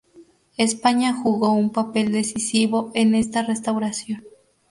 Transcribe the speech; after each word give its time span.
España 0.57 1.13
jugó 1.13 1.51
un 1.53 1.69
papel 1.71 2.11
decisivo 2.11 2.89
en 2.95 3.13
esta 3.13 3.43
restauración. 3.43 4.23